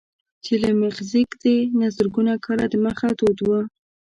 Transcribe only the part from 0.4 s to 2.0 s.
چې له مخزېږدي نه